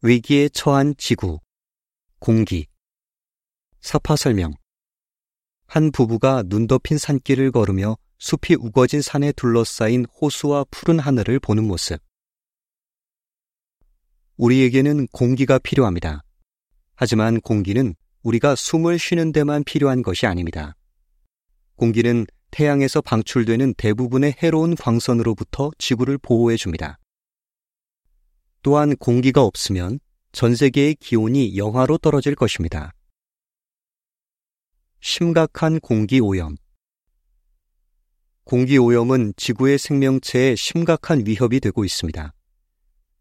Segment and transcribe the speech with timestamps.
[0.00, 1.40] 위기에 처한 지구,
[2.20, 2.68] 공기.
[3.80, 4.52] 사파 설명.
[5.66, 12.00] 한 부부가 눈 덮인 산길을 걸으며 숲이 우거진 산에 둘러싸인 호수와 푸른 하늘을 보는 모습.
[14.36, 16.22] 우리에게는 공기가 필요합니다.
[16.94, 20.76] 하지만 공기는 우리가 숨을 쉬는 데만 필요한 것이 아닙니다.
[21.74, 27.00] 공기는 태양에서 방출되는 대부분의 해로운 광선으로부터 지구를 보호해 줍니다.
[28.62, 30.00] 또한 공기가 없으면
[30.32, 32.92] 전 세계의 기온이 영하로 떨어질 것입니다.
[35.00, 36.56] 심각한 공기 오염.
[38.44, 42.32] 공기 오염은 지구의 생명체에 심각한 위협이 되고 있습니다.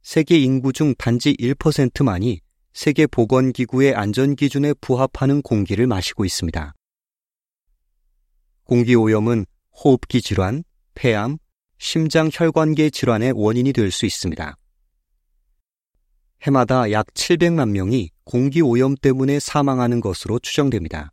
[0.01, 2.39] 세계 인구 중 단지 1%만이
[2.73, 6.73] 세계 보건기구의 안전 기준에 부합하는 공기를 마시고 있습니다.
[8.63, 9.45] 공기 오염은
[9.83, 10.63] 호흡기 질환,
[10.95, 11.37] 폐암,
[11.77, 14.55] 심장 혈관계 질환의 원인이 될 수 있습니다.
[16.41, 21.11] 해마다 약 700만 명이 공기 오염 때문에 사망하는 것으로 추정됩니다.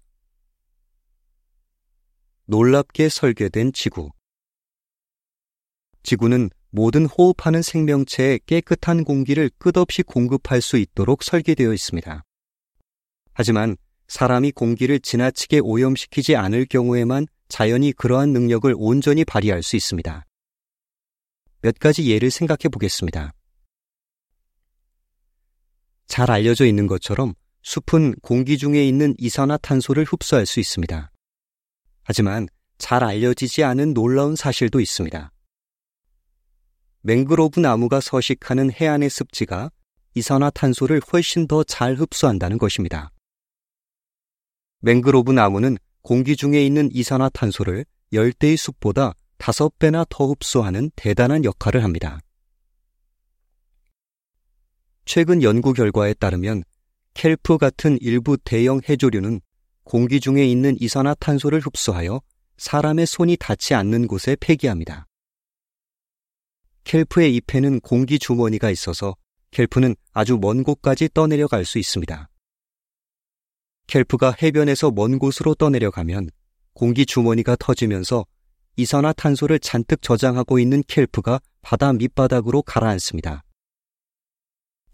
[2.46, 4.10] 놀랍게 설계된 지구.
[6.02, 12.22] 지구는 모든 호흡하는 생명체에 깨끗한 공기를 끝없이 공급할 수 있도록 설계되어 있습니다.
[13.32, 13.76] 하지만
[14.08, 20.26] 사람이 공기를 지나치게 오염시키지 않을 경우에만 자연이 그러한 능력을 온전히 발휘할 수 있습니다.
[21.62, 23.32] 몇 가지 예를 생각해 보겠습니다.
[26.06, 31.10] 잘 알려져 있는 것처럼 숲은 공기 중에 있는 이산화탄소를 흡수할 수 있습니다.
[32.02, 32.46] 하지만
[32.78, 35.32] 잘 알려지지 않은 놀라운 사실도 있습니다.
[37.02, 39.70] 맹그로브 나무가 서식하는 해안의 습지가
[40.14, 43.10] 이산화탄소를 훨씬 더 잘 흡수한다는 것입니다.
[44.80, 52.20] 맹그로브 나무는 공기 중에 있는 이산화탄소를 열대의 숲보다 다섯 배나 더 흡수하는 대단한 역할을 합니다.
[55.04, 56.64] 최근 연구 결과에 따르면
[57.14, 59.40] 켈프 같은 일부 대형 해조류는
[59.84, 62.20] 공기 중에 있는 이산화탄소를 흡수하여
[62.56, 65.06] 사람의 손이 닿지 않는 곳에 폐기합니다.
[66.84, 69.16] 켈프의 잎에는 공기 주머니가 있어서
[69.50, 72.28] 켈프는 아주 먼 곳까지 떠내려갈 수 있습니다.
[73.86, 76.30] 켈프가 해변에서 먼 곳으로 떠내려가면
[76.72, 78.26] 공기 주머니가 터지면서
[78.76, 83.43] 이산화탄소를 잔뜩 저장하고 있는 켈프가 바다 밑바닥으로 가라앉습니다.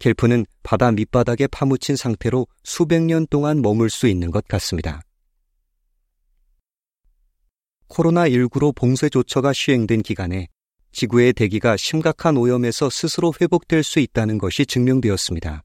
[0.01, 5.01] 켈프는 바다 밑바닥에 파묻힌 상태로 수백 년 동안 머물 수 있는 것 같습니다.
[7.87, 10.47] 코로나19로 봉쇄 조처가 시행된 기간에
[10.91, 15.63] 지구의 대기가 심각한 오염에서 스스로 회복될 수 있다는 것이 증명되었습니다.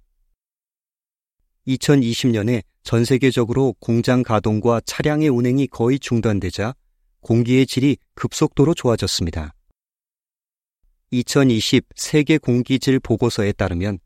[1.67, 6.75] 2020년에 전 세계적으로 공장 가동과 차량의 운행이 거의 중단되자
[7.23, 9.55] 공기의 질이 급속도로 좋아졌습니다.
[11.11, 13.99] 2020 세계 공기질 보고서에 따르면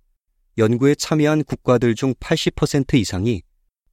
[0.59, 3.43] 연구에 참여한 국가들 중 80% 이상이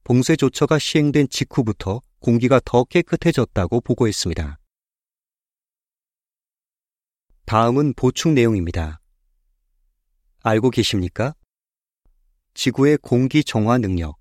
[0.04, 4.58] 봉쇄 조처가 시행된 직후부터 공기가 더 깨끗해졌다고 보고했습니다.
[7.44, 9.00] 다음은 보충 내용입니다.
[10.42, 11.34] 알고 계십니까?
[12.54, 14.18] 지구의 공기 정화 능력.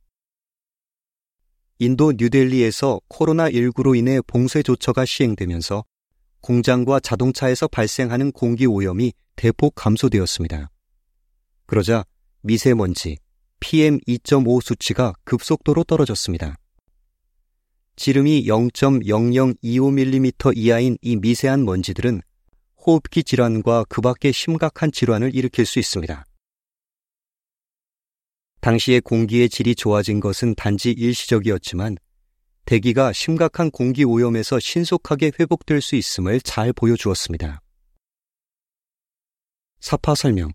[1.79, 5.85] 인도 뉴델리에서 코로나19로 인해 봉쇄 조처가 시행되면서
[6.41, 10.71] 공장과 자동차에서 발생하는 공기 오염이 대폭 감소되었습니다.
[11.65, 12.05] 그러자
[12.47, 13.17] 미세먼지
[13.59, 16.55] PM2.5 수치가 급속도로 떨어졌습니다.
[17.97, 22.21] 지름이 0.0025mm 이하인 이 미세한 먼지들은
[22.85, 26.23] 호흡기 질환과 그 밖의 심각한 질환을 일으킬 수 있습니다.
[28.61, 31.97] 당시의 공기의 질이 좋아진 것은 단지 일시적이었지만
[32.65, 37.59] 대기가 심각한 공기 오염에서 신속하게 회복될 수 있음을 잘 보여주었습니다.
[39.79, 40.51] 사파 설명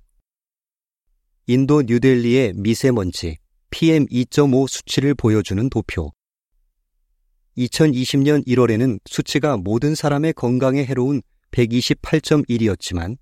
[1.48, 3.38] 인도 뉴델리의 미세먼지
[3.72, 6.12] PM2.5 수치를 보여주는 도표
[7.58, 11.20] 2020년 1월에는 수치가 모든 사람의 건강에 해로운
[11.50, 13.16] 128.1이었지만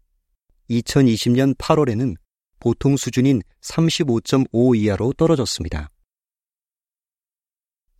[0.69, 2.15] 2020년 8월에는
[2.61, 5.89] 보통 수준인 35.5 이하로 떨어졌습니다.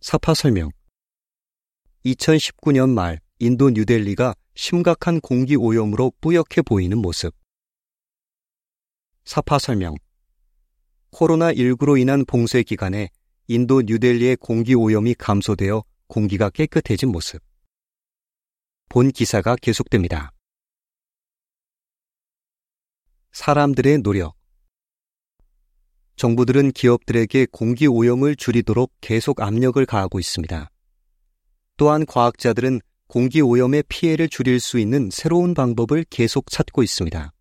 [0.01, 0.69] 사파 설명
[2.05, 7.33] 2019년 말 인도 뉴델리가 심각한 공기 오염으로 뿌옇게 보이는 모습.
[9.25, 9.95] 사파 설명
[11.11, 13.09] 코로나19로 인한 봉쇄 기간에
[13.47, 17.41] 인도 뉴델리의 공기 오염이 감소되어 공기가 깨끗해진 모습.
[18.89, 20.31] 본 기사가 계속됩니다.
[23.31, 24.35] 사람들의 노력.
[26.17, 30.69] 정부들은 기업들에게 공기 오염을 줄이도록 계속 압력을 가하고 있습니다.
[31.77, 37.33] 또한 과학자들은 공기 오염의 피해를 줄일 수 있는 새로운 방법을 계속 찾고 있습니다.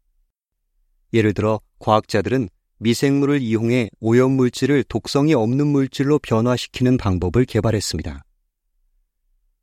[1.12, 2.48] 예를 들어 과학자들은
[2.80, 8.24] 미생물을 이용해 오염물질을 독성이 없는 물질로 변화시키는 방법을 개발했습니다.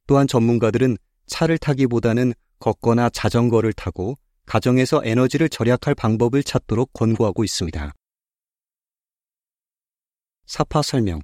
[0.05, 7.91] 또한 전문가들은 차를 타기보다는 걷거나 자전거를 타고 가정에서 에너지를 절약할 방법을 찾도록 권고하고 있습니다.
[10.45, 11.19] 사파 설명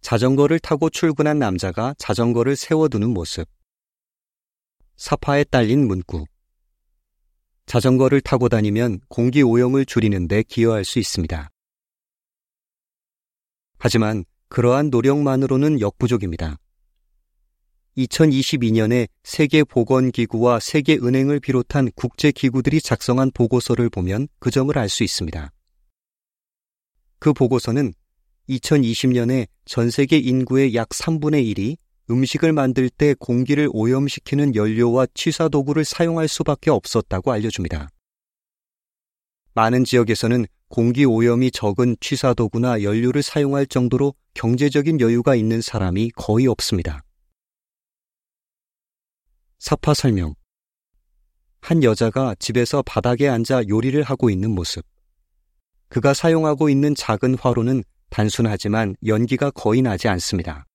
[0.00, 3.48] 자전거를 타고 출근한 남자가 자전거를 세워두는 모습
[4.96, 6.24] 사파에 딸린 문구
[7.66, 11.50] 자전거를 타고 다니면 공기 오염을 줄이는 데 기여할 수 있습니다.
[13.78, 16.58] 하지만 그러한 노력만으로는 역부족입니다.
[17.96, 25.50] 2022년에 세계보건기구와 세계은행을 비롯한 국제기구들이 작성한 보고서를 보면 그 점을 알 수 있습니다.
[27.18, 27.94] 그 보고서는
[28.48, 31.76] 2020년에 전 세계 인구의 약 3분의 1이
[32.10, 37.88] 음식을 만들 때 공기를 오염시키는 연료와 취사 도구를 사용할 수밖에 없었다고 알려줍니다.
[39.54, 46.46] 많은 지역에서는 공기 오염이 적은 취사 도구나 연료를 사용할 정도로 경제적인 여유가 있는 사람이 거의
[46.46, 47.04] 없습니다.
[49.58, 50.34] 사파 설명.
[51.60, 54.84] 한 여자가 집에서 바닥에 앉아 요리를 하고 있는 모습.
[55.88, 60.66] 그가 사용하고 있는 작은 화로는 단순하지만 연기가 거의 나지 않습니다.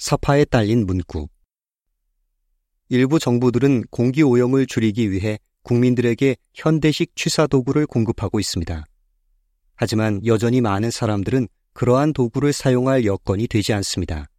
[0.00, 1.28] 사파에 딸린 문구.
[2.88, 8.82] 일부 정부들은 공기 오염을 줄이기 위해 국민들에게 현대식 취사 도구를 공급하고 있습니다.
[9.74, 14.30] 하지만 여전히 많은 사람들은 그러한 도구를 사용할 여건이 되지 않습니다.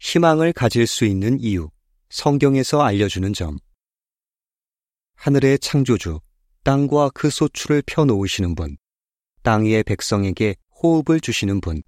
[0.00, 1.70] 희망을 가질 수 있는 이유,
[2.10, 3.56] 성경에서 알려주는 점.
[5.14, 6.20] 하늘의 창조주,
[6.62, 8.76] 땅과 그 소출을 펴놓으시는 분,
[9.42, 11.82] 땅 위의 백성에게 호흡을 주시는 분,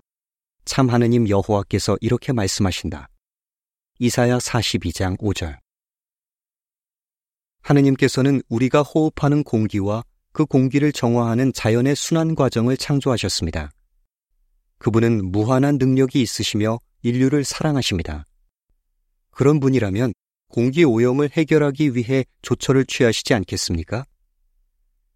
[0.67, 3.09] 참 하느님 여호와께서 이렇게 말씀하신다.
[4.01, 5.59] 이사야 42장 5절.
[7.63, 13.71] 하느님께서는 우리가 호흡하는 공기와 그 공기를 정화하는 자연의 순환 과정을 창조하셨습니다.
[14.79, 18.25] 그분은 무한한 능력이 있으시며 인류를 사랑하십니다.
[19.31, 20.13] 그런 분이라면
[20.49, 24.05] 공기 오염을 해결하기 위해 조처를 취하시지 않겠습니까?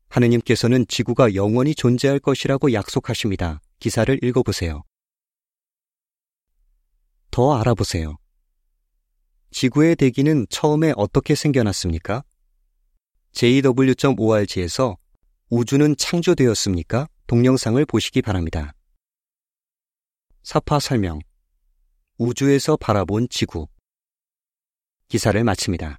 [0.08, 3.60] 하느님께서는 지구가 영원히 존재할 것이라고 약속하십니다.
[3.78, 4.82] 기사를 읽어보세요.
[7.30, 8.16] 더 알아보세요.
[9.52, 12.24] 지구의 대기는 처음에 어떻게 생겨났습니까?
[13.32, 14.96] JW.org에서
[15.48, 17.08] 우주는 창조되었습니까?
[17.26, 18.72] 동영상을 보시기 바랍니다.
[20.42, 21.20] 사파 설명
[22.18, 23.66] 우주에서 바라본 지구.
[25.08, 25.98] 기사를 마칩니다.